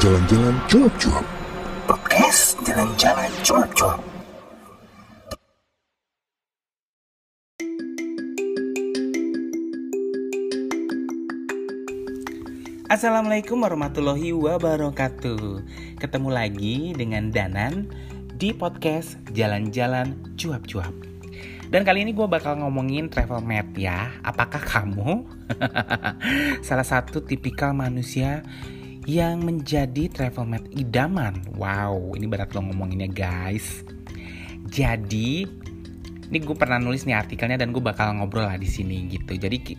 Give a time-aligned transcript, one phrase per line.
[0.00, 1.26] Jalan-Jalan Cuap-Cuap.
[1.84, 4.00] Podcast Jalan-Jalan Cuap-Cuap.
[12.88, 15.60] Assalamualaikum warahmatullahi wabarakatuh
[16.00, 17.92] Ketemu lagi dengan Danan
[18.40, 20.94] di podcast Jalan-Jalan Cuap-Cuap
[21.68, 25.28] Dan kali ini gue bakal ngomongin travel map ya Apakah kamu
[26.66, 28.40] salah satu tipikal manusia
[29.06, 31.42] yang menjadi travel map idaman.
[31.58, 33.82] Wow, ini berat lo ngomonginnya guys.
[34.70, 35.44] Jadi,
[36.32, 39.36] ini gue pernah nulis nih artikelnya dan gue bakal ngobrol lah di sini gitu.
[39.36, 39.76] Jadi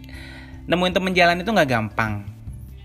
[0.67, 2.27] nemuin temen jalan itu nggak gampang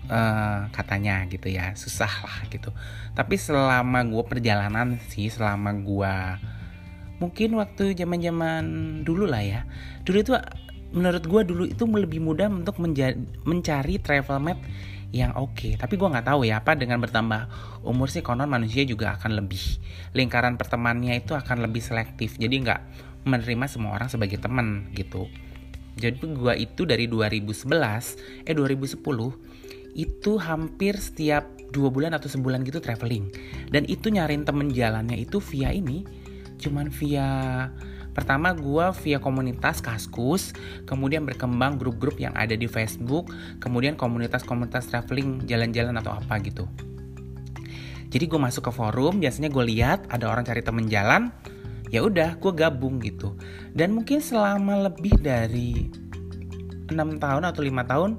[0.09, 1.75] uh, katanya gitu ya.
[1.75, 2.73] Susah lah gitu.
[3.13, 6.15] Tapi selama gue perjalanan sih selama gue
[7.19, 8.63] mungkin waktu zaman zaman
[9.03, 9.61] dulu lah ya.
[10.07, 10.33] Dulu itu
[10.89, 12.81] menurut gue dulu itu lebih mudah untuk
[13.45, 14.57] mencari travel map
[15.09, 15.57] yang oke.
[15.57, 15.73] Okay.
[15.73, 17.49] tapi gue nggak tahu ya apa dengan bertambah
[17.81, 19.61] umur sih konon manusia juga akan lebih
[20.13, 22.37] lingkaran pertemanannya itu akan lebih selektif.
[22.37, 22.81] Jadi nggak
[23.25, 25.25] menerima semua orang sebagai teman gitu.
[25.99, 29.01] Jadi gue itu dari 2011 eh 2010
[29.97, 33.33] itu hampir setiap dua bulan atau sebulan gitu traveling.
[33.73, 36.05] Dan itu nyariin temen jalannya itu via ini
[36.59, 37.27] cuman via
[38.11, 40.51] pertama gue via komunitas kaskus
[40.89, 43.29] kemudian berkembang grup-grup yang ada di Facebook
[43.61, 46.65] kemudian komunitas-komunitas traveling jalan-jalan atau apa gitu.
[48.09, 51.29] Jadi gue masuk ke forum biasanya gue lihat ada orang cari temen jalan
[51.93, 53.37] ya udah gue gabung gitu.
[53.73, 55.89] Dan mungkin selama lebih dari
[56.89, 58.17] enam tahun atau lima tahun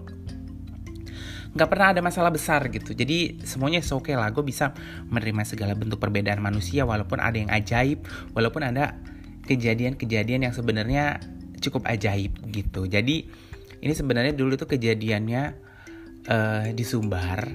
[1.50, 2.94] nggak pernah ada masalah besar gitu.
[2.94, 4.70] Jadi semuanya oke okay lah gue bisa
[5.10, 8.06] menerima segala bentuk perbedaan manusia walaupun ada yang ajaib
[8.38, 8.94] walaupun ada
[9.46, 11.20] kejadian-kejadian yang sebenarnya
[11.60, 12.88] cukup ajaib gitu.
[12.88, 13.28] Jadi
[13.80, 15.42] ini sebenarnya dulu tuh kejadiannya
[16.28, 17.48] uh, di Sumbar.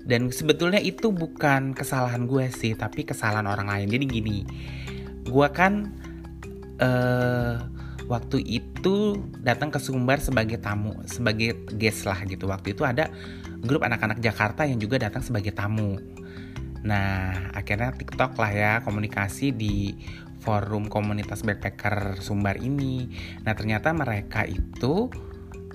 [0.00, 3.88] Dan sebetulnya itu bukan kesalahan gue sih tapi kesalahan orang lain.
[3.92, 4.38] Jadi gini
[5.20, 5.92] gue kan
[6.80, 7.60] uh,
[8.08, 12.48] waktu itu datang ke Sumbar sebagai tamu sebagai guest lah gitu.
[12.48, 13.12] Waktu itu ada
[13.60, 16.00] grup anak-anak Jakarta yang juga datang sebagai tamu.
[16.80, 19.94] Nah akhirnya TikTok lah ya komunikasi di
[20.40, 23.08] forum komunitas backpacker Sumbar ini.
[23.44, 25.12] Nah ternyata mereka itu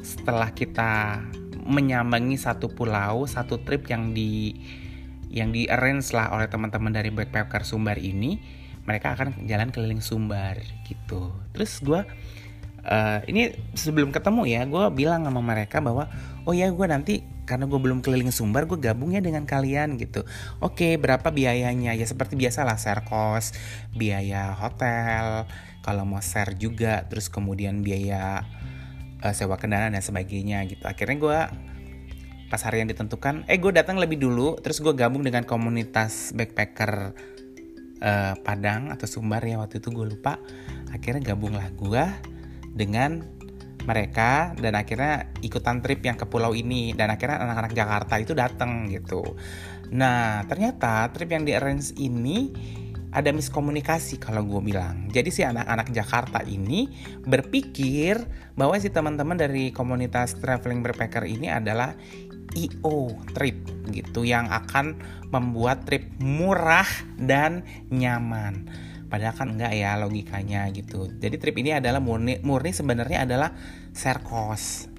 [0.01, 1.21] setelah kita
[1.65, 4.53] menyambangi satu pulau satu trip yang di
[5.33, 8.37] yang di arrange lah oleh teman-teman dari backpacker Sumbar ini
[8.85, 11.33] mereka akan jalan keliling Sumbar gitu.
[11.51, 12.01] Terus gue
[12.85, 16.07] uh, ini sebelum ketemu ya gue bilang sama mereka bahwa
[16.45, 20.25] oh ya gue nanti karena gue belum keliling Sumbar gue gabungnya dengan kalian gitu.
[20.59, 21.93] Oke berapa biayanya?
[21.93, 23.55] Ya seperti biasa lah share cost
[23.93, 25.45] biaya hotel
[25.85, 28.41] kalau mau share juga terus kemudian biaya
[29.21, 30.83] uh, sewa kendaraan dan sebagainya gitu.
[30.89, 31.39] Akhirnya gue
[32.45, 37.13] pas hari yang ditentukan eh gue datang lebih dulu terus gue gabung dengan komunitas backpacker
[38.01, 40.41] uh, Padang atau Sumbar ya waktu itu gue lupa.
[40.89, 42.05] Akhirnya gabunglah gue
[42.75, 43.34] dengan
[43.85, 48.89] mereka dan akhirnya ikutan trip yang ke pulau ini dan akhirnya anak-anak Jakarta itu datang
[48.89, 49.23] gitu
[49.93, 52.51] nah ternyata trip yang di arrange ini
[53.15, 55.07] ada miskomunikasi kalau gue bilang.
[55.07, 56.91] Jadi si anak-anak Jakarta ini
[57.23, 58.19] berpikir
[58.59, 61.95] bahwa si teman-teman dari komunitas traveling backpacker ini adalah
[62.55, 64.99] IO trip gitu yang akan
[65.31, 68.67] membuat trip murah dan nyaman.
[69.05, 71.07] Padahal kan enggak ya logikanya gitu.
[71.07, 73.53] Jadi trip ini adalah murni murni sebenarnya adalah
[73.93, 74.89] share cost.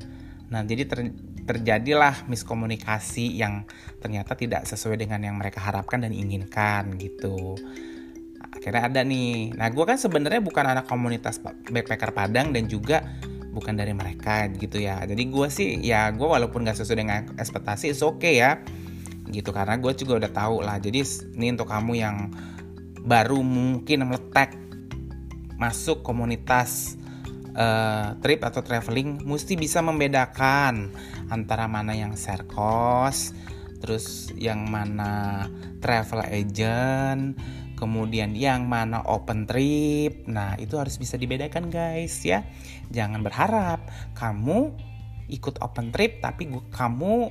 [0.46, 1.10] Nah, jadi ter,
[1.46, 3.66] terjadilah miskomunikasi yang
[4.02, 7.54] ternyata tidak sesuai dengan yang mereka harapkan dan inginkan gitu.
[8.50, 9.54] Akhirnya ada nih.
[9.54, 13.06] Nah gue kan sebenarnya bukan anak komunitas backpacker Padang dan juga
[13.54, 15.06] bukan dari mereka gitu ya.
[15.06, 18.58] Jadi gue sih ya gue walaupun gak sesuai dengan ekspektasi it's okay ya
[19.30, 19.54] gitu.
[19.54, 20.82] Karena gue juga udah tahu lah.
[20.82, 21.00] Jadi
[21.38, 22.16] ini untuk kamu yang
[23.06, 24.52] baru mungkin meletak
[25.56, 26.98] masuk komunitas
[27.56, 30.92] uh, trip atau traveling mesti bisa membedakan
[31.32, 32.12] antara mana yang
[32.50, 33.32] cost
[33.80, 35.46] terus yang mana
[35.80, 37.38] travel agent
[37.76, 40.24] kemudian yang mana open trip.
[40.26, 42.42] Nah, itu harus bisa dibedakan guys ya.
[42.88, 43.84] Jangan berharap
[44.16, 44.72] kamu
[45.28, 47.28] ikut open trip tapi kamu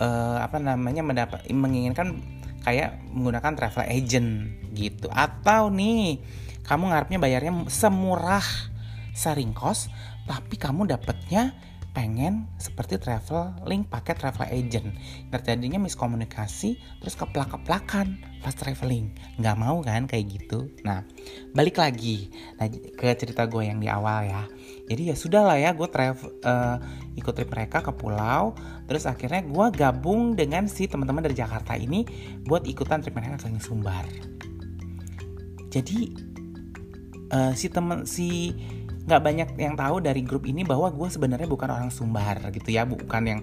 [0.00, 4.28] uh, apa namanya mendapat menginginkan kayak menggunakan travel agent
[4.76, 5.08] gitu.
[5.12, 6.20] Atau nih
[6.64, 8.44] kamu ngarepnya bayarnya semurah
[9.16, 9.90] sharing cost
[10.28, 11.56] tapi kamu dapatnya
[11.90, 14.94] pengen seperti traveling pakai travel agent.
[15.34, 19.10] Terjadinya miskomunikasi terus keplak-keplakan pas traveling.
[19.42, 20.70] Nggak mau kan kayak gitu?
[20.86, 21.02] Nah
[21.50, 24.46] balik lagi nah, ke cerita gue yang di awal ya
[24.90, 26.82] jadi ya sudah lah ya gue travel uh,
[27.14, 28.58] ikut trip mereka ke pulau.
[28.90, 32.02] Terus akhirnya gue gabung dengan si teman-teman dari Jakarta ini
[32.42, 34.02] buat ikutan trip mereka ke Sumbar.
[35.70, 36.10] Jadi
[37.30, 38.50] uh, si teman si
[39.06, 42.82] nggak banyak yang tahu dari grup ini bahwa gue sebenarnya bukan orang Sumbar gitu ya
[42.82, 43.40] bukan yang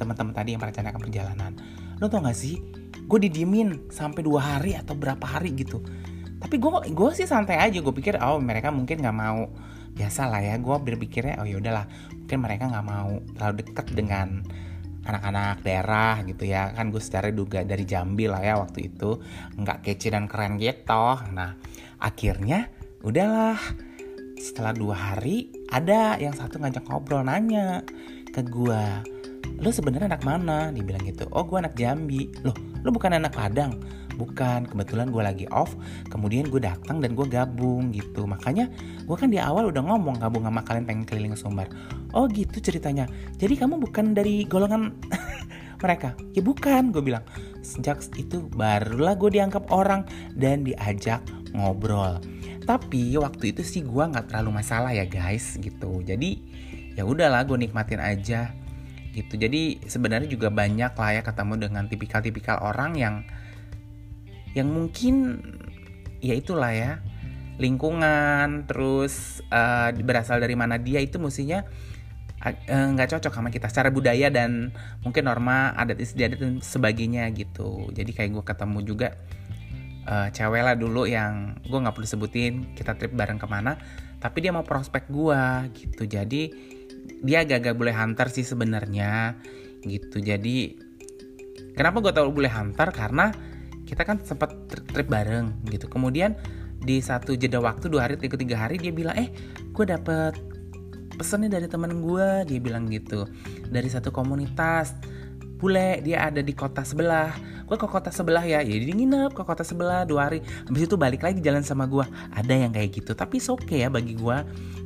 [0.00, 1.52] teman-teman tadi yang merencanakan perjalanan.
[2.00, 2.56] Lo tau gak sih?
[3.04, 5.84] Gue didiemin sampai dua hari atau berapa hari gitu.
[6.40, 9.44] Tapi gue gue sih santai aja gue pikir oh mereka mungkin nggak mau
[9.96, 14.44] biasa lah ya gue berpikirnya oh ya udahlah mungkin mereka nggak mau terlalu deket dengan
[15.06, 16.74] anak-anak daerah gitu ya.
[16.74, 19.16] Kan gue secara juga dari Jambi lah ya waktu itu
[19.56, 21.06] nggak kece dan keren gitu.
[21.32, 21.56] Nah
[22.02, 22.68] akhirnya
[23.00, 23.56] udahlah
[24.36, 27.80] setelah dua hari ada yang satu ngajak ngobrol nanya
[28.28, 28.84] ke gue
[29.56, 30.68] lo sebenarnya anak mana?
[30.74, 32.28] Dibilang gitu oh gue anak Jambi.
[32.44, 33.80] Loh lo bukan anak Padang
[34.16, 35.76] bukan kebetulan gue lagi off
[36.08, 38.24] kemudian gue datang dan gue gabung gitu.
[38.24, 38.72] Makanya
[39.04, 41.68] gue kan di awal udah ngomong gabung sama kalian pengen keliling Sumbar.
[42.16, 43.06] Oh gitu ceritanya.
[43.36, 44.96] Jadi kamu bukan dari golongan
[45.84, 46.16] mereka?
[46.32, 47.22] Ya bukan gue bilang.
[47.60, 51.20] Sejak itu barulah gue dianggap orang dan diajak
[51.52, 52.18] ngobrol.
[52.66, 56.02] Tapi waktu itu sih gue nggak terlalu masalah ya guys gitu.
[56.02, 56.42] Jadi
[56.96, 58.50] ya udahlah gue nikmatin aja
[59.16, 59.40] gitu.
[59.40, 63.14] Jadi sebenarnya juga banyak lah ya ketemu dengan tipikal-tipikal orang yang
[64.56, 65.44] yang mungkin
[66.24, 67.04] ya itulah ya
[67.60, 71.64] lingkungan terus uh, berasal dari mana dia itu mestinya
[72.44, 74.72] eh, nggak uh, cocok sama kita secara budaya dan
[75.04, 77.88] mungkin norma adat istiadat dan sebagainya gitu.
[77.92, 79.08] Jadi kayak gue ketemu juga
[80.08, 83.76] uh, cewek lah dulu yang gue nggak perlu sebutin kita trip bareng ke mana
[84.20, 85.42] tapi dia mau prospek gue
[85.76, 86.04] gitu.
[86.08, 86.52] Jadi
[87.24, 89.36] dia agak-agak boleh hunter sih sebenarnya
[89.80, 90.20] gitu.
[90.20, 90.76] Jadi
[91.72, 92.92] kenapa gue tahu boleh hunter?
[92.92, 93.55] Karena
[93.86, 95.86] kita kan sempat trip bareng gitu.
[95.86, 96.34] Kemudian
[96.82, 99.32] di satu jeda waktu dua hari tiga tiga hari dia bilang eh
[99.72, 100.36] gue dapet
[101.16, 103.24] pesennya dari teman gue dia bilang gitu.
[103.70, 104.98] Dari satu komunitas
[105.56, 107.32] bule dia ada di kota sebelah.
[107.66, 108.60] Gue ke kota sebelah ya.
[108.60, 110.42] Jadi nginep ke kota sebelah dua hari.
[110.68, 112.04] Habis itu balik lagi jalan sama gue
[112.34, 114.36] ada yang kayak gitu tapi oke okay ya bagi gue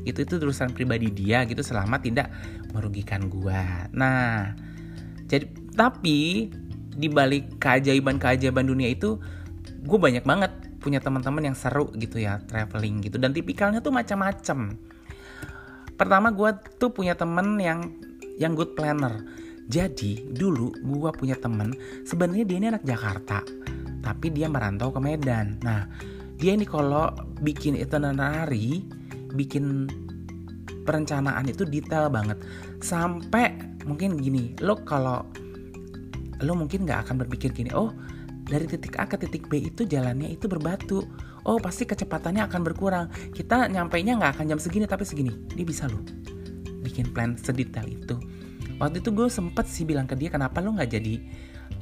[0.04, 2.32] itu itu urusan pribadi dia gitu selama tidak
[2.72, 3.60] merugikan gue
[3.92, 4.54] nah
[5.28, 5.46] jadi
[5.76, 6.50] tapi
[6.90, 9.18] di balik keajaiban-keajaiban dunia itu
[9.80, 14.76] gue banyak banget punya teman-teman yang seru gitu ya traveling gitu dan tipikalnya tuh macam-macam
[15.94, 16.50] pertama gue
[16.80, 17.92] tuh punya temen yang
[18.40, 19.20] yang good planner
[19.70, 21.70] jadi dulu gue punya temen
[22.02, 23.46] sebenarnya dia ini anak Jakarta,
[24.02, 25.62] tapi dia merantau ke Medan.
[25.62, 25.86] Nah
[26.34, 28.82] dia ini kalau bikin itinerary,
[29.30, 29.86] bikin
[30.82, 32.42] perencanaan itu detail banget.
[32.82, 35.22] Sampai mungkin gini, lo kalau
[36.44, 37.92] lo mungkin nggak akan berpikir gini, oh
[38.46, 41.06] dari titik A ke titik B itu jalannya itu berbatu.
[41.46, 43.06] Oh pasti kecepatannya akan berkurang.
[43.32, 45.32] Kita nyampainya nggak akan jam segini tapi segini.
[45.54, 46.02] Dia bisa loh
[46.80, 48.16] bikin plan sedetail itu
[48.80, 51.14] waktu itu gue sempet sih bilang ke dia kenapa lo nggak jadi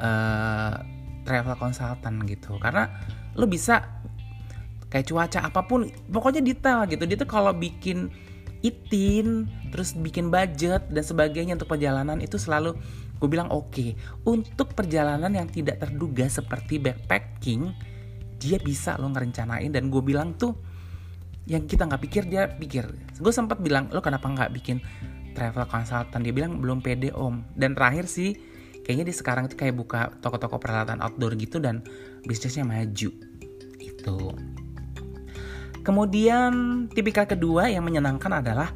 [0.03, 0.75] uh,
[1.23, 2.91] travel consultant gitu karena
[3.39, 4.03] lo bisa
[4.91, 8.11] kayak cuaca apa pun pokoknya detail gitu dia tuh kalau bikin
[8.67, 12.75] itin terus bikin budget dan sebagainya untuk perjalanan itu selalu
[13.19, 13.91] gue bilang oke okay.
[14.27, 17.75] untuk perjalanan yang tidak terduga seperti backpacking
[18.39, 19.69] dia bisa lo ngerencanain.
[19.69, 20.55] Dan gue bilang tuh
[21.51, 22.87] yang kita nggak pikir dia pikir.
[23.19, 24.79] Gue sempat bilang lo kenapa nggak bikin
[25.35, 26.23] travel consultant?
[26.23, 27.43] Dia bilang belum pede om.
[27.53, 28.39] Dan terakhir sih
[28.87, 31.83] kayaknya di sekarang itu kayak buka toko-toko peralatan outdoor gitu dan
[32.25, 33.11] bisnisnya maju.
[33.83, 34.19] Itu
[35.83, 38.71] kemudian tipikal kedua yang menyenangkan adalah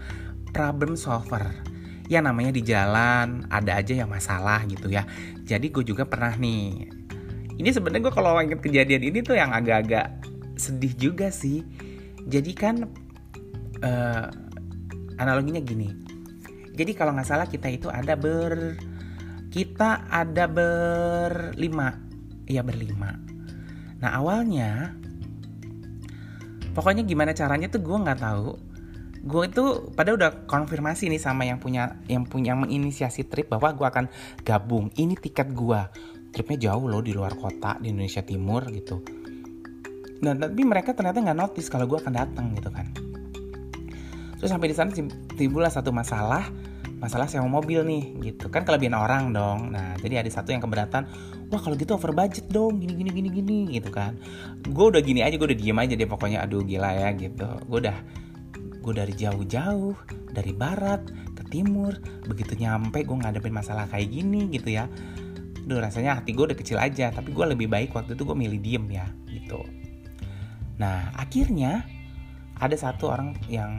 [0.52, 1.71] problem solver
[2.10, 5.06] ya namanya di jalan ada aja yang masalah gitu ya.
[5.46, 6.88] Jadi gue juga pernah nih.
[7.58, 10.22] Ini sebenarnya gue kalau inget kejadian ini tuh yang agak-agak
[10.56, 11.62] sedih juga sih.
[12.26, 12.86] Jadi kan
[13.82, 14.26] uh,
[15.18, 15.90] analoginya gini.
[16.72, 18.80] Jadi kalau nggak salah kita itu ada ber
[19.52, 22.00] kita ada berlima,
[22.48, 23.12] iya berlima.
[24.00, 24.96] Nah awalnya,
[26.72, 28.71] pokoknya gimana caranya tuh gue nggak tahu.
[29.22, 33.86] Gue itu pada udah konfirmasi nih sama yang punya yang punya menginisiasi trip bahwa gue
[33.86, 34.06] akan
[34.42, 34.90] gabung.
[34.98, 35.80] Ini tiket gue.
[36.34, 38.98] Tripnya jauh loh di luar kota di Indonesia Timur gitu.
[40.22, 42.86] Dan tapi mereka ternyata nggak notice kalau gue akan datang gitu kan.
[44.42, 44.90] Terus sampai di sana
[45.38, 46.50] timbullah satu masalah
[47.02, 51.02] masalah sewa mobil nih gitu kan kelebihan orang dong nah jadi ada satu yang keberatan
[51.50, 54.14] wah kalau gitu over budget dong gini gini gini gini gitu kan
[54.62, 57.78] gue udah gini aja gue udah diem aja deh pokoknya aduh gila ya gitu gue
[57.82, 57.98] udah
[58.82, 59.94] gue dari jauh-jauh
[60.34, 61.06] dari barat
[61.38, 61.94] ke timur
[62.26, 64.90] begitu nyampe gue ngadepin masalah kayak gini gitu ya.
[65.62, 68.58] Duh rasanya hati gue udah kecil aja Tapi gue lebih baik waktu itu gue milih
[68.58, 69.62] diem ya gitu.
[70.82, 71.86] Nah akhirnya
[72.58, 73.70] ada satu orang yang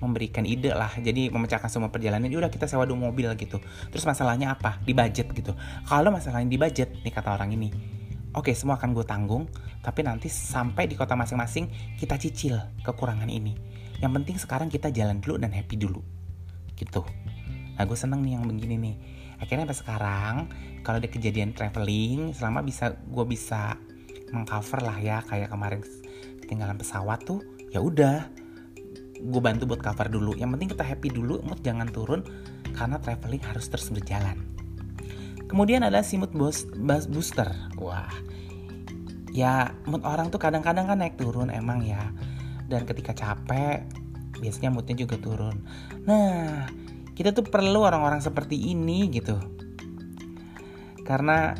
[0.00, 3.60] memberikan ide lah jadi memecahkan semua perjalanan ya udah kita sewa dua mobil gitu.
[3.92, 4.80] Terus masalahnya apa?
[4.80, 5.52] Di budget gitu.
[5.84, 7.94] Kalau masalahnya di budget nih kata orang ini
[8.34, 9.46] oke semua akan gue tanggung
[9.80, 13.54] tapi nanti sampai di kota masing-masing kita cicil kekurangan ini
[14.04, 16.04] yang penting sekarang kita jalan dulu dan happy dulu.
[16.76, 17.00] Gitu.
[17.80, 18.96] Nah gue seneng nih yang begini nih.
[19.40, 20.34] Akhirnya sampai sekarang
[20.84, 23.80] kalau ada kejadian traveling selama bisa gue bisa
[24.28, 25.80] mengcover lah ya kayak kemarin
[26.44, 27.40] ketinggalan pesawat tuh
[27.72, 28.28] ya udah.
[29.24, 30.36] Gue bantu buat cover dulu.
[30.36, 32.20] Yang penting kita happy dulu mood jangan turun
[32.76, 34.36] karena traveling harus terus berjalan.
[35.48, 37.48] Kemudian ada si mood booster.
[37.80, 38.12] Wah.
[39.32, 42.12] Ya mood orang tuh kadang-kadang kan naik turun emang ya
[42.74, 43.86] dan ketika capek
[44.42, 45.62] biasanya moodnya juga turun.
[46.04, 46.66] Nah
[47.14, 49.38] kita tuh perlu orang-orang seperti ini gitu.
[51.06, 51.54] Karena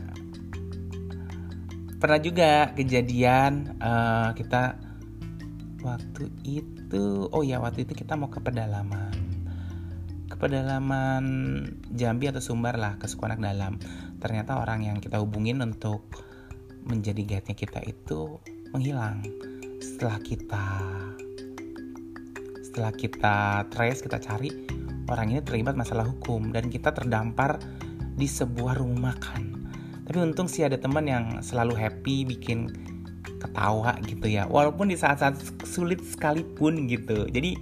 [2.03, 4.77] pernah juga kejadian uh, kita
[5.87, 9.15] waktu itu oh ya waktu itu kita mau ke pedalaman.
[10.27, 11.25] Ke pedalaman
[11.95, 13.79] Jambi atau Sumbar lah ke suku anak dalam.
[14.19, 16.11] Ternyata orang yang kita hubungin untuk
[16.85, 18.43] menjadi guide-nya kita itu
[18.75, 19.23] menghilang
[19.85, 20.65] setelah kita
[22.65, 23.37] setelah kita
[23.69, 24.51] trace kita cari
[25.13, 27.61] orang ini terlibat masalah hukum dan kita terdampar
[28.17, 29.69] di sebuah rumah makan.
[30.09, 32.73] Tapi untung sih ada teman yang selalu happy bikin
[33.41, 34.49] ketawa gitu ya.
[34.49, 35.37] Walaupun di saat-saat
[35.69, 37.29] sulit sekalipun gitu.
[37.29, 37.57] Jadi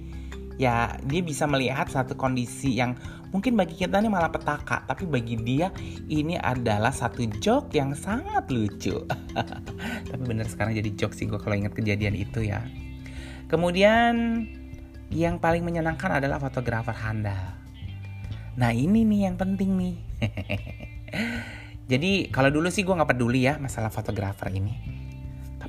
[0.62, 2.94] ya dia bisa melihat satu kondisi yang
[3.34, 5.74] mungkin bagi kita ini malah petaka tapi bagi dia
[6.06, 9.02] ini adalah satu joke yang sangat lucu.
[10.10, 12.62] Tapi bener sekarang jadi joke sih gue kalau ingat kejadian itu ya.
[13.50, 14.46] Kemudian
[15.10, 17.60] yang paling menyenangkan adalah fotografer handal
[18.52, 19.96] nah ini nih yang penting nih.
[21.92, 25.01] Jadi kalau dulu sih gue nggak peduli ya masalah fotografer ini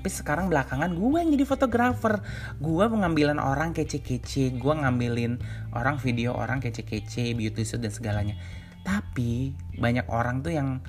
[0.03, 2.19] tapi sekarang belakangan gue yang jadi fotografer.
[2.59, 5.39] Gue pengambilan orang kece-kece gue ngambilin
[5.71, 8.35] orang video orang kece-kece beauty suit dan segalanya.
[8.83, 10.83] Tapi banyak orang tuh yang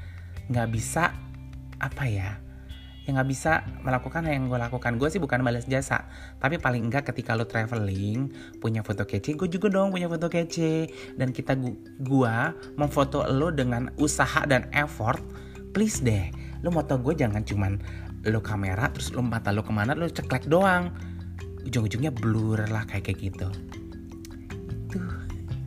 [0.50, 1.14] nggak bisa
[1.78, 2.42] apa ya
[3.06, 4.98] yang nggak bisa melakukan yang gue lakukan.
[4.98, 6.10] Gue sih bukan balas jasa
[6.42, 10.90] tapi paling enggak ketika lo traveling punya foto kece gue juga dong punya foto kece.
[11.14, 11.54] Dan kita
[12.02, 12.36] gue
[12.74, 15.22] memfoto lo dengan usaha dan effort
[15.70, 17.76] please deh lo moto gue jangan cuman
[18.28, 20.92] lo kamera terus lo mata lo ke mana lo ceklek doang.
[21.64, 23.48] Ujung-ujungnya blur lah kayak kayak gitu.
[24.88, 24.98] Itu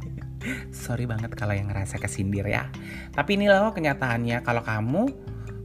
[0.86, 2.70] sorry banget kalau yang ngerasa kesindir ya.
[3.14, 5.04] Tapi ini loh kenyataannya kalau kamu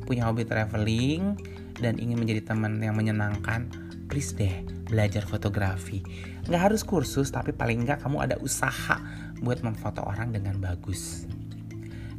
[0.08, 1.37] punya hobi traveling
[1.78, 3.70] dan ingin menjadi teman yang menyenangkan
[4.11, 4.52] please deh
[4.88, 6.04] belajar fotografi.
[6.49, 9.00] Nggak harus kursus tapi paling nggak kamu ada usaha
[9.40, 11.25] buat memfoto orang dengan bagus.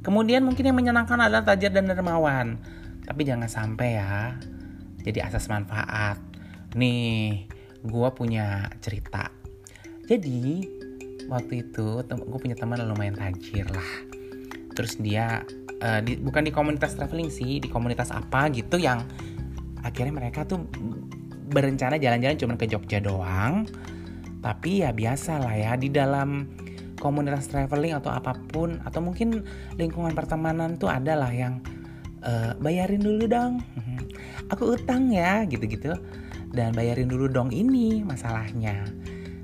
[0.04, 2.60] Kemudian mungkin yang menyenangkan adalah tajir dan dermawan.
[3.04, 4.36] Tapi jangan sampai ya
[5.04, 6.18] jadi asas manfaat.
[6.74, 7.46] Nih
[7.84, 9.30] gue punya cerita.
[10.08, 10.66] Jadi
[11.28, 13.92] waktu itu gue punya teman lumayan tajir lah.
[14.74, 15.44] Terus dia
[15.84, 19.06] uh, di, bukan di komunitas traveling sih di komunitas apa gitu yang
[19.84, 20.64] akhirnya mereka tuh
[21.54, 23.68] berencana jalan-jalan cuma ke Jogja doang.
[24.44, 26.48] Tapi ya biasa lah ya di dalam
[27.00, 29.44] komunitas traveling atau apa pun atau mungkin
[29.76, 31.60] lingkungan pertemanan tuh ada lah yang
[32.24, 33.60] uh, bayarin dulu dong
[34.50, 35.94] aku utang ya gitu-gitu.
[36.54, 38.86] Dan bayarin dulu dong ini masalahnya.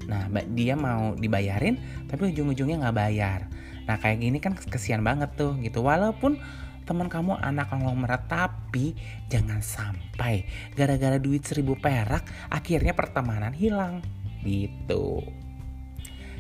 [0.10, 3.40] Nah dia mau dibayarin tapi ujung-ujungnya nggak bayar.
[3.86, 5.82] Nah kayak gini kan kesian banget tuh gitu.
[5.82, 6.38] Walaupun
[6.86, 8.98] teman kamu anak konglomerat tapi
[9.30, 14.02] jangan sampai gara-gara duit seribu perak akhirnya pertemanan hilang.
[14.42, 15.22] Gitu.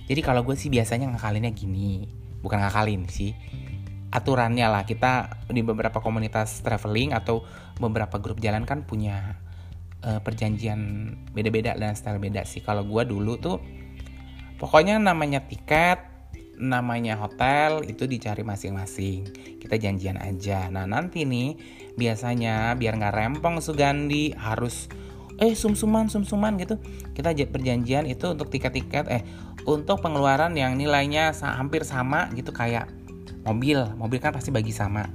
[0.09, 2.09] Jadi kalau gue sih biasanya ngakalinnya gini.
[2.39, 3.35] Bukan ngakalin sih
[4.09, 4.83] aturannya lah.
[4.85, 7.45] Kita di beberapa komunitas traveling atau
[7.77, 9.37] beberapa grup jalan kan punya
[10.03, 12.61] uh, perjanjian beda-beda dan style beda sih.
[12.65, 13.57] Kalau gue dulu tuh
[14.59, 16.09] pokoknya namanya tiket
[16.59, 19.31] namanya hotel itu dicari masing-masing.
[19.63, 20.67] Kita janjian aja.
[20.67, 21.55] Nah nanti nih
[21.95, 24.91] biasanya biar nggak rempong Sugandi harus
[25.39, 26.75] eh sum-suman sum-suman gitu.
[27.15, 29.23] Kita perjanjian itu untuk tiket-tiket eh
[29.63, 32.91] untuk pengeluaran yang nilainya hampir sama gitu kayak
[33.49, 33.81] mobil.
[33.97, 35.09] Mobil kan pasti bagi sama.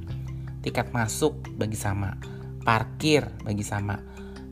[0.60, 2.18] Tiket masuk bagi sama.
[2.66, 4.02] Parkir bagi sama.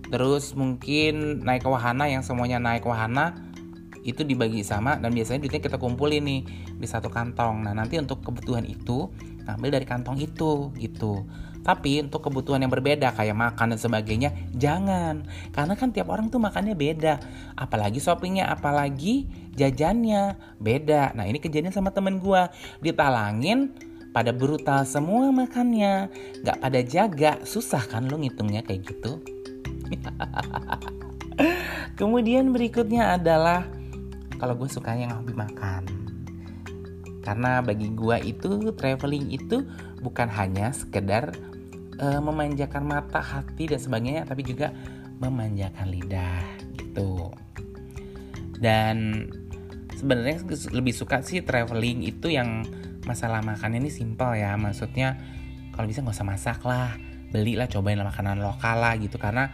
[0.06, 3.32] Terus mungkin naik wahana yang semuanya naik wahana
[4.02, 6.42] itu dibagi sama dan biasanya duitnya kita kumpulin nih
[6.76, 7.64] di satu kantong.
[7.64, 9.08] Nah nanti untuk kebutuhan itu
[9.46, 11.26] ngambil dari kantong itu gitu
[11.62, 15.22] tapi untuk kebutuhan yang berbeda kayak makan dan sebagainya jangan.
[15.54, 17.22] Karena kan tiap orang tuh makannya beda.
[17.54, 21.14] Apalagi shoppingnya apalagi jajannya beda.
[21.14, 22.42] Nah ini kejadian sama temen gue
[22.82, 23.70] ditalangin
[24.10, 26.10] pada brutal semua makannya.
[26.42, 27.32] Nggak pada jaga.
[27.46, 29.22] Susah kan lo ngitungnya kayak gitu?
[31.98, 33.70] Kemudian berikutnya adalah
[34.42, 35.86] kalau gue sukanya yang hobi makan.
[37.22, 39.62] Karena bagi gue itu traveling itu
[40.02, 41.30] bukan hanya sekedar
[42.02, 44.74] uh, memanjakan mata, hati dan sebagainya, tapi juga
[45.22, 46.42] memanjakan lidah
[46.74, 47.30] gitu.
[48.58, 49.26] Dan
[49.94, 50.42] sebenarnya
[50.74, 52.66] lebih suka sih traveling itu yang
[53.06, 55.18] masalah makannya ini simpel ya, maksudnya
[55.70, 56.98] kalau bisa nggak usah masak lah,
[57.30, 59.16] belilah cobain makanan lokal lah gitu.
[59.16, 59.46] Karena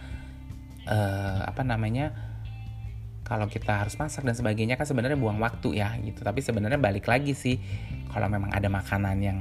[0.88, 2.16] uh, apa namanya
[3.28, 6.24] kalau kita harus masak dan sebagainya kan sebenarnya buang waktu ya gitu.
[6.24, 7.60] Tapi sebenarnya balik lagi sih
[8.08, 9.38] kalau memang ada makanan yang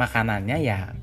[0.00, 0.96] makanannya ya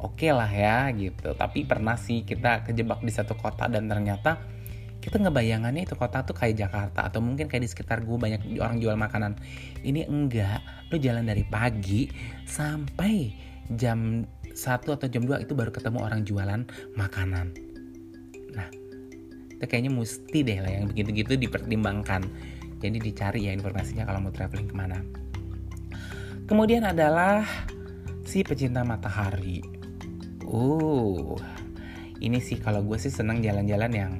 [0.00, 1.36] oke okay lah ya gitu.
[1.36, 4.40] Tapi pernah sih kita kejebak di satu kota dan ternyata
[5.00, 8.76] kita ngebayangannya itu kota tuh kayak Jakarta atau mungkin kayak di sekitar gue banyak orang
[8.80, 9.40] jual makanan.
[9.80, 10.60] Ini enggak
[10.92, 12.12] lo jalan dari pagi
[12.44, 13.32] sampai
[13.72, 16.60] jam 1 atau jam 2 itu baru ketemu orang jualan
[17.00, 17.46] makanan.
[18.52, 18.68] Nah
[19.56, 22.28] itu kayaknya mesti deh lah yang begitu-gitu dipertimbangkan.
[22.80, 25.00] Jadi dicari ya informasinya kalau mau traveling ke mana.
[26.44, 27.44] Kemudian adalah
[28.24, 29.79] si pecinta matahari
[30.50, 31.38] uh
[32.20, 34.12] ini sih kalau gue sih seneng jalan-jalan yang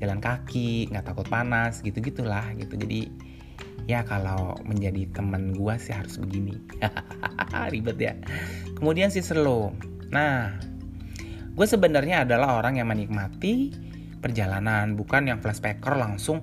[0.00, 2.80] jalan kaki nggak takut panas gitu gitulah gitu.
[2.80, 3.12] Jadi
[3.84, 6.56] ya kalau menjadi teman gue sih harus begini.
[7.72, 8.14] Ribet ya.
[8.74, 9.76] Kemudian si slow
[10.10, 10.56] nah
[11.54, 13.70] gue sebenarnya adalah orang yang menikmati
[14.18, 16.42] perjalanan bukan yang flashbacker langsung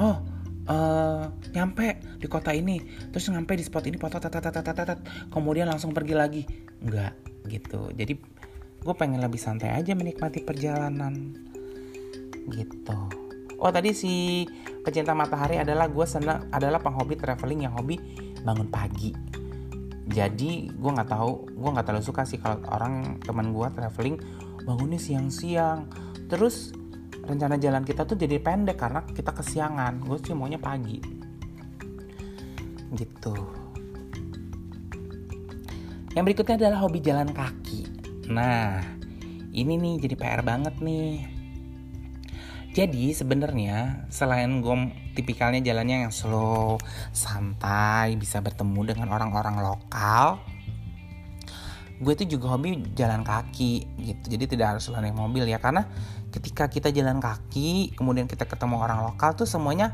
[0.00, 0.22] oh
[0.70, 2.80] uh, nyampe di kota ini
[3.12, 4.38] terus nyampe di spot ini foto tat
[5.34, 6.42] kemudian langsung pergi lagi.
[6.78, 7.18] Enggak
[7.50, 7.90] gitu.
[7.90, 8.31] Jadi
[8.82, 11.38] gue pengen lebih santai aja menikmati perjalanan.
[12.50, 12.98] Gitu.
[13.62, 14.42] Oh tadi si
[14.82, 17.94] pecinta matahari adalah gue senang adalah penghobi traveling yang hobi
[18.42, 19.14] bangun pagi.
[20.10, 24.18] Jadi gue nggak tahu gue nggak terlalu suka sih kalau orang teman gue traveling
[24.66, 25.86] bangunnya siang-siang.
[26.26, 26.74] Terus
[27.22, 30.02] rencana jalan kita tuh jadi pendek karena kita kesiangan.
[30.02, 30.98] Gue sih maunya pagi.
[32.98, 33.36] Gitu.
[36.18, 37.91] Yang berikutnya adalah hobi jalan kaki
[38.28, 38.82] nah
[39.52, 41.28] ini nih jadi PR banget nih.
[42.72, 44.76] Jadi sebenarnya selain gue
[45.12, 46.80] tipikalnya jalannya yang slow,
[47.12, 50.40] santai, bisa bertemu dengan orang-orang lokal,
[52.00, 54.24] gue itu juga hobi jalan kaki gitu.
[54.32, 55.84] Jadi tidak harus naik mobil ya karena
[56.32, 59.92] ketika kita jalan kaki kemudian kita ketemu orang lokal tuh semuanya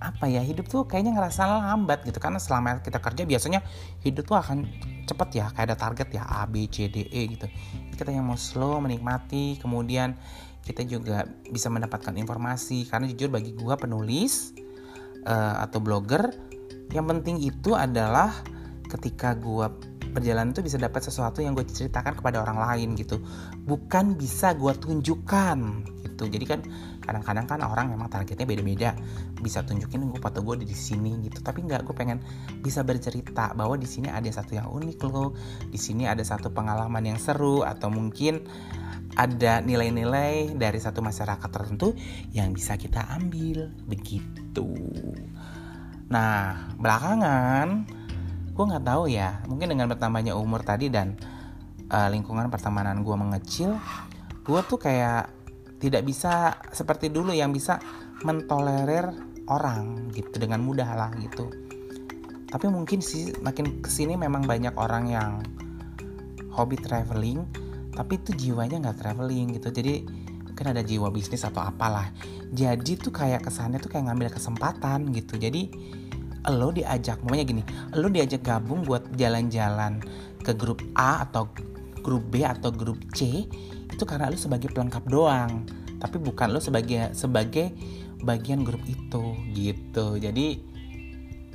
[0.00, 2.16] apa ya hidup tuh kayaknya ngerasa lambat gitu.
[2.16, 3.60] Karena selama kita kerja biasanya
[4.00, 4.72] hidup tuh akan
[5.04, 7.46] cepet ya kayak ada target ya A B C D E gitu.
[7.94, 10.16] Kita yang mau slow menikmati kemudian
[10.64, 12.88] kita juga bisa mendapatkan informasi.
[12.88, 14.56] Karena jujur bagi gua penulis
[15.28, 16.32] uh, atau blogger
[16.92, 18.32] yang penting itu adalah
[18.88, 19.72] ketika gua
[20.14, 23.18] perjalanan itu bisa dapat sesuatu yang gue ceritakan kepada orang lain gitu.
[23.66, 25.58] Bukan bisa gue tunjukkan
[26.06, 26.30] gitu.
[26.30, 26.60] Jadi kan
[27.02, 28.94] kadang-kadang kan orang memang targetnya beda-beda.
[29.42, 31.42] Bisa tunjukin gue foto gue di sini gitu.
[31.42, 32.22] Tapi nggak gue pengen
[32.62, 35.34] bisa bercerita bahwa di sini ada satu yang unik loh.
[35.66, 38.46] Di sini ada satu pengalaman yang seru atau mungkin
[39.18, 41.98] ada nilai-nilai dari satu masyarakat tertentu
[42.30, 43.74] yang bisa kita ambil.
[43.90, 44.70] Begitu.
[46.08, 47.90] Nah belakangan
[48.54, 49.42] gue nggak tahu ya.
[49.50, 51.18] Mungkin dengan bertambahnya umur tadi dan
[51.90, 53.76] uh, lingkungan pertemanan gue mengecil
[54.44, 55.32] gue tuh kayak
[55.80, 57.80] tidak bisa seperti dulu yang bisa
[58.24, 59.08] mentolerir
[59.48, 61.48] orang gitu dengan mudah lah gitu.
[62.48, 65.30] Tapi mungkin sih makin ke sini memang banyak orang yang
[66.54, 67.42] hobi traveling
[67.90, 69.68] tapi itu jiwanya nggak traveling gitu.
[69.74, 70.06] Jadi
[70.46, 72.14] mungkin ada jiwa bisnis atau apalah.
[72.54, 75.34] Jadi tuh kayak kesannya tuh kayak ngambil kesempatan gitu.
[75.34, 75.66] Jadi
[76.52, 77.62] lo diajak pokoknya gini
[77.96, 80.02] lo diajak gabung buat jalan-jalan
[80.44, 81.48] ke grup A atau
[82.04, 83.48] grup B atau grup C
[83.88, 85.64] itu karena lo sebagai pelengkap doang
[86.04, 87.72] tapi bukan lo sebagai sebagai
[88.24, 90.16] bagian grup itu gitu.
[90.16, 90.60] Jadi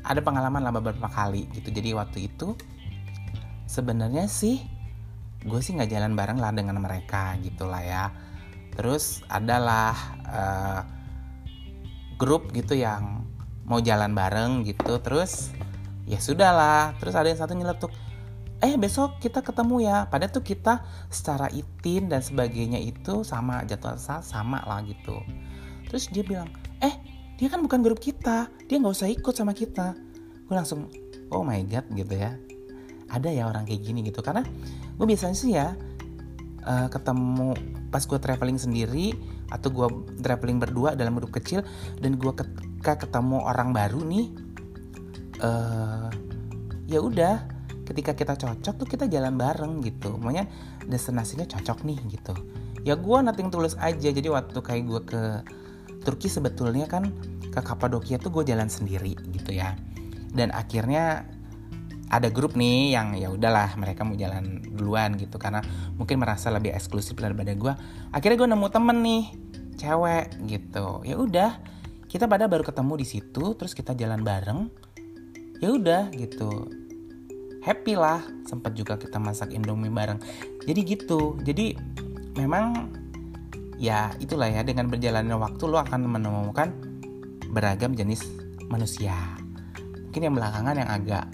[0.05, 1.73] ada pengalaman lah beberapa kali gitu.
[1.73, 2.53] Jadi waktu itu
[3.65, 4.61] sebenarnya sih
[5.43, 8.13] gue sih nggak jalan bareng lah dengan mereka gitulah ya.
[8.73, 9.93] Terus adalah
[10.29, 10.81] uh,
[12.15, 13.28] grup gitu yang
[13.69, 15.53] mau jalan bareng gitu terus
[16.09, 16.97] ya sudahlah.
[16.97, 17.93] Terus ada yang satu nyeletuk
[18.59, 19.97] eh besok kita ketemu ya.
[20.09, 25.21] Padahal tuh kita secara itin dan sebagainya itu sama jadwal sama lah gitu.
[25.87, 26.49] Terus dia bilang
[26.81, 26.97] eh
[27.39, 29.95] dia kan bukan grup kita dia nggak usah ikut sama kita.
[30.49, 30.89] Gue langsung
[31.29, 32.35] oh my god gitu ya.
[33.09, 34.41] Ada ya orang kayak gini gitu karena
[34.97, 35.77] gue biasanya sih ya
[36.65, 37.55] uh, ketemu
[37.89, 39.17] pas gue traveling sendiri
[39.49, 39.87] atau gue
[40.21, 41.65] traveling berdua dalam grup kecil
[41.97, 42.33] dan gue
[42.79, 44.31] ketika ketemu orang baru nih
[45.43, 46.07] uh,
[46.87, 47.43] ya udah
[47.83, 50.15] ketika kita cocok tuh kita jalan bareng gitu.
[50.15, 50.47] Makanya
[50.87, 52.31] destinasinya cocok nih gitu.
[52.87, 54.07] Ya gue nothing tulus aja.
[54.15, 55.21] Jadi waktu kayak gue ke
[56.07, 57.11] Turki sebetulnya kan
[57.51, 59.75] ke Kapadokia tuh gue jalan sendiri gitu ya.
[60.31, 61.27] Dan akhirnya
[62.07, 65.35] ada grup nih yang ya udahlah mereka mau jalan duluan gitu.
[65.35, 65.59] Karena
[65.99, 67.75] mungkin merasa lebih eksklusif daripada gue
[68.15, 69.23] akhirnya gue nemu temen nih
[69.75, 71.03] cewek gitu.
[71.03, 71.78] Ya udah
[72.09, 74.65] kita pada baru ketemu di situ terus kita jalan bareng.
[75.61, 76.65] Ya udah gitu.
[77.61, 80.17] Happy lah sempat juga kita masak indomie bareng.
[80.65, 81.37] Jadi gitu.
[81.45, 81.77] Jadi
[82.33, 82.89] memang
[83.77, 86.73] ya itulah ya dengan berjalannya waktu lo akan menemukan
[87.53, 88.25] beragam jenis
[88.73, 89.13] manusia.
[90.09, 91.25] Mungkin yang belakangan yang agak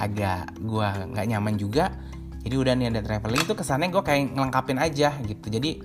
[0.00, 1.92] agak gue nggak nyaman juga.
[2.40, 5.52] Jadi udah nih ada traveling itu kesannya gue kayak ngelengkapin aja gitu.
[5.52, 5.76] Jadi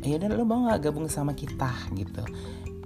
[0.00, 1.68] ya udah lo mau nggak gabung sama kita?
[1.92, 2.24] Gitu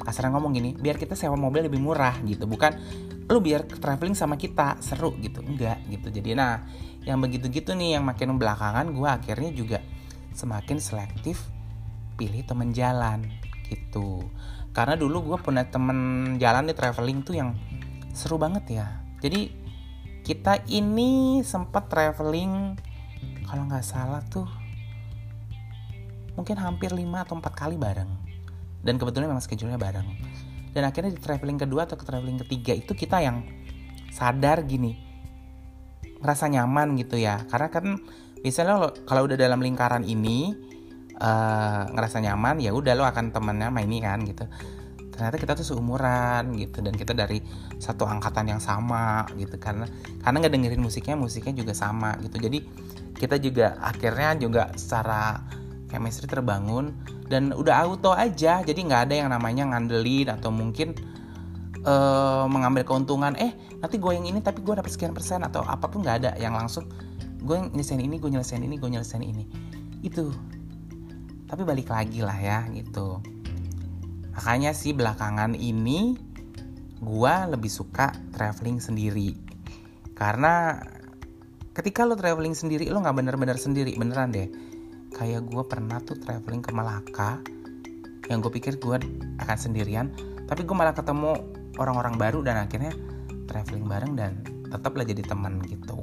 [0.03, 2.45] kasarnya ngomong gini biar kita sewa mobil lebih murah gitu.
[2.47, 2.75] Bukan
[3.31, 5.41] lo biar traveling sama kita seru gitu.
[5.41, 6.11] Enggak gitu.
[6.11, 6.63] Jadi nah
[7.03, 9.79] yang begitu gitu nih yang makin belakangan gue akhirnya juga
[10.35, 11.51] semakin selektif
[12.19, 13.27] pilih temen jalan
[13.67, 14.23] gitu.
[14.73, 17.51] Karena dulu gue punya temen jalan di traveling tuh yang
[18.13, 18.89] seru banget ya.
[19.19, 19.51] Jadi
[20.23, 22.79] kita ini sempat traveling
[23.43, 24.47] kalau nggak salah tuh
[26.39, 28.22] mungkin hampir 5 atau 4 kali bareng
[28.83, 30.07] dan kebetulan memang schedule-nya bareng.
[30.73, 33.45] Dan akhirnya di traveling kedua atau ke traveling ketiga itu kita yang
[34.13, 34.97] sadar gini
[36.23, 37.45] ngerasa nyaman gitu ya.
[37.47, 37.99] Karena kan
[38.41, 40.55] misalnya lo kalau udah dalam lingkaran ini
[41.21, 44.49] uh, ngerasa nyaman ya udah lo akan temennya main ini kan gitu.
[45.13, 47.45] Ternyata kita tuh seumuran gitu dan kita dari
[47.77, 49.61] satu angkatan yang sama gitu.
[49.61, 49.85] Karena
[50.25, 52.41] karena nggak dengerin musiknya musiknya juga sama gitu.
[52.41, 52.59] Jadi
[53.13, 55.37] kita juga akhirnya juga secara
[55.93, 56.97] chemistry terbangun
[57.29, 60.97] dan udah auto aja jadi nggak ada yang namanya ngandelin atau mungkin
[61.85, 63.53] uh, mengambil keuntungan eh
[63.85, 66.57] nanti gue yang ini tapi gue dapat sekian persen atau apa pun nggak ada yang
[66.57, 66.89] langsung
[67.43, 69.45] gue nyelesain ini gue nyelesain ini gue nyelesain ini.
[70.01, 70.31] Itu.
[71.51, 73.21] Tapi balik lagi lah ya gitu.
[74.33, 76.17] Makanya sih belakangan ini
[77.03, 79.37] gue lebih suka traveling sendiri.
[80.17, 80.79] Karena
[81.75, 84.49] ketika lo traveling sendiri lo nggak bener-bener sendiri beneran deh
[85.15, 87.39] kayak gue pernah tuh traveling ke Malaka.
[88.31, 88.97] Yang gue pikir gue
[89.43, 90.09] akan sendirian
[90.47, 91.33] tapi gue malah ketemu
[91.81, 92.93] orang-orang baru dan akhirnya
[93.49, 94.33] traveling bareng dan
[94.69, 95.97] tetaplah jadi teman gitu.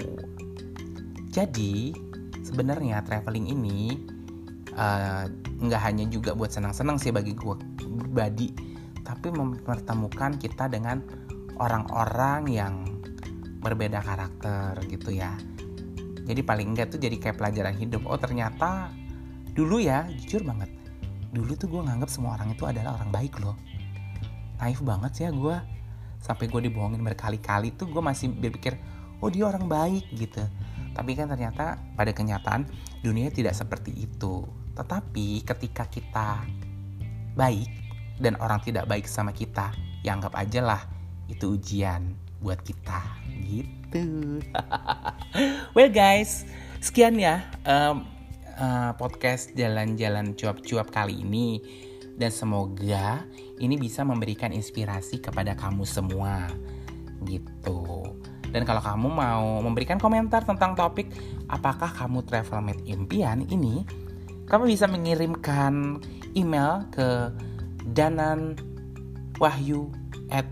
[1.29, 1.93] Jadi
[2.41, 3.93] sebenarnya traveling ini
[4.73, 8.49] uh, nggak hanya juga buat senang-senang sih bagi gue pribadi
[9.05, 11.01] tapi mempertemukan kita dengan
[11.61, 12.73] orang-orang yang
[13.59, 15.35] berbeda karakter gitu ya
[16.29, 18.05] jadi paling enggak tuh jadi kayak pelajaran hidup.
[18.05, 18.93] Oh ternyata
[19.57, 20.69] dulu ya jujur banget
[21.33, 23.57] dulu tuh gue nganggap semua orang itu adalah orang baik loh.
[24.61, 25.57] Naif banget sih ya gue
[26.21, 28.77] sampai gue dibohongin berkali-kali tuh gue masih berpikir
[29.21, 30.45] oh dia orang baik gitu.
[30.93, 32.69] Tapi kan ternyata pada kenyataan
[33.01, 34.45] dunia tidak seperti itu.
[34.73, 36.45] Tetapi ketika kita
[37.37, 37.69] baik
[38.19, 39.71] dan orang tidak baik sama kita
[40.03, 40.81] ya anggap aja lah
[41.29, 42.99] itu ujian buat kita.
[43.43, 44.03] Gitu.
[45.77, 46.43] Well guys
[46.79, 48.07] sekian ya um,
[48.57, 51.61] uh, podcast jalan-jalan cuap-cuap kali ini.
[52.19, 53.23] Dan semoga
[53.63, 56.51] ini bisa memberikan inspirasi kepada kamu semua.
[57.23, 57.79] Gitu.
[58.49, 61.07] Dan kalau kamu mau memberikan komentar tentang topik
[61.47, 63.85] apakah kamu travel made impian ini
[64.49, 66.01] kamu bisa mengirimkan
[66.33, 67.29] email ke
[67.93, 68.57] danan
[69.37, 69.93] wahyu
[70.33, 70.49] at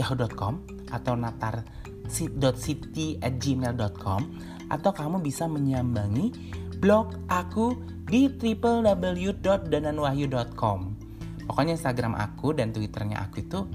[0.00, 4.22] yahoo.com atau natar.city at gmail.com
[4.72, 6.32] atau kamu bisa menyambangi
[6.80, 7.76] blog aku
[8.08, 10.80] di www.dananwahyu.com
[11.46, 13.68] pokoknya instagram aku dan twitternya aku itu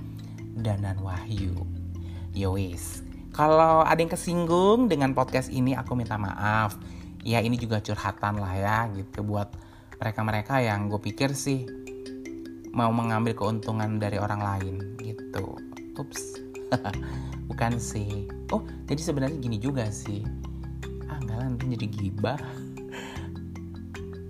[0.58, 1.54] danan wahyu
[2.36, 6.80] yowis kalau ada yang kesinggung dengan podcast ini aku minta maaf.
[7.20, 9.28] Ya ini juga curhatan lah ya gitu.
[9.28, 9.52] Buat
[10.00, 11.68] mereka-mereka yang gue pikir sih
[12.72, 16.40] mau mengambil keuntungan dari orang lain gitu ups.
[17.50, 18.28] Bukan sih.
[18.52, 20.22] Oh jadi sebenarnya gini juga sih.
[21.08, 22.40] Ah enggak lah nanti jadi gibah.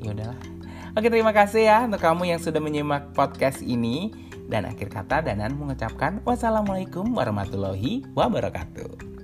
[0.05, 0.37] Ya udahlah.
[0.93, 4.13] Oke terima kasih ya untuk kamu yang sudah menyimak podcast ini.
[4.45, 9.14] Dan akhir kata Danan mengucapkan wassalamualaikum warahmatullahi wabarakatuh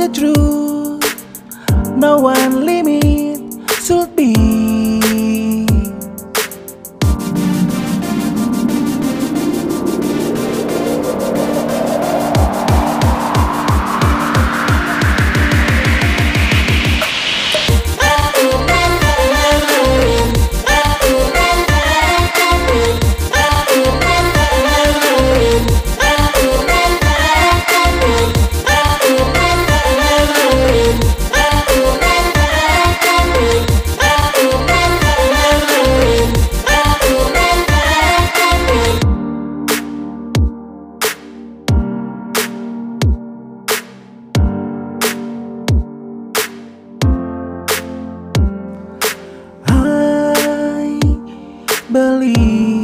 [0.00, 1.96] the truth.
[1.96, 2.64] No one
[51.92, 52.79] believe